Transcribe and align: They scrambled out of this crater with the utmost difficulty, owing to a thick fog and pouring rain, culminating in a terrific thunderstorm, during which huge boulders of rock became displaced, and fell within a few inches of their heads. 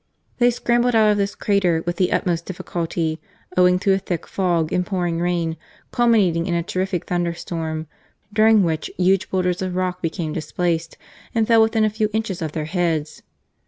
They 0.39 0.49
scrambled 0.49 0.95
out 0.95 1.11
of 1.11 1.17
this 1.19 1.35
crater 1.35 1.83
with 1.85 1.97
the 1.97 2.11
utmost 2.11 2.47
difficulty, 2.47 3.21
owing 3.55 3.77
to 3.81 3.93
a 3.93 3.99
thick 3.99 4.25
fog 4.25 4.73
and 4.73 4.83
pouring 4.83 5.19
rain, 5.19 5.57
culminating 5.91 6.47
in 6.47 6.55
a 6.55 6.63
terrific 6.63 7.05
thunderstorm, 7.05 7.85
during 8.33 8.63
which 8.63 8.89
huge 8.97 9.29
boulders 9.29 9.61
of 9.61 9.75
rock 9.75 10.01
became 10.01 10.33
displaced, 10.33 10.97
and 11.35 11.47
fell 11.47 11.61
within 11.61 11.85
a 11.85 11.89
few 11.91 12.09
inches 12.13 12.41
of 12.41 12.53
their 12.53 12.65
heads. 12.65 13.21